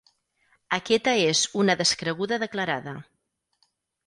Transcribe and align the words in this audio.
Aquesta 0.77 1.13
és 1.31 1.41
una 1.65 1.75
descreguda 1.83 2.41
declarada. 2.45 2.97